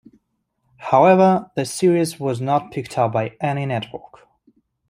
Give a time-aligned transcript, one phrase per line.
[0.77, 4.27] However, the series was not picked up by any network.